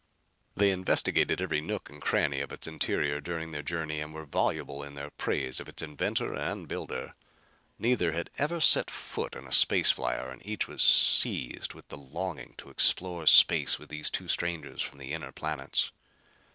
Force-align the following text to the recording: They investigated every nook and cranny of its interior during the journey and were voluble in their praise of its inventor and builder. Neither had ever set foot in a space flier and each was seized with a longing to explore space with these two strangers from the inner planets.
They 0.55 0.71
investigated 0.71 1.39
every 1.41 1.61
nook 1.61 1.87
and 1.87 2.01
cranny 2.01 2.41
of 2.41 2.51
its 2.51 2.65
interior 2.65 3.21
during 3.21 3.51
the 3.51 3.61
journey 3.61 4.01
and 4.01 4.11
were 4.15 4.25
voluble 4.25 4.81
in 4.81 4.95
their 4.95 5.11
praise 5.11 5.59
of 5.59 5.69
its 5.69 5.83
inventor 5.83 6.33
and 6.33 6.67
builder. 6.67 7.13
Neither 7.77 8.11
had 8.11 8.31
ever 8.39 8.59
set 8.59 8.89
foot 8.89 9.35
in 9.35 9.45
a 9.45 9.51
space 9.51 9.91
flier 9.91 10.31
and 10.31 10.43
each 10.43 10.67
was 10.67 10.81
seized 10.81 11.75
with 11.75 11.93
a 11.93 11.97
longing 11.97 12.55
to 12.57 12.71
explore 12.71 13.27
space 13.27 13.77
with 13.77 13.89
these 13.89 14.09
two 14.09 14.27
strangers 14.27 14.81
from 14.81 14.97
the 14.97 15.13
inner 15.13 15.31
planets. 15.31 15.91